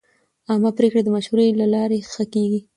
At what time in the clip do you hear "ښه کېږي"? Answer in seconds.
2.11-2.59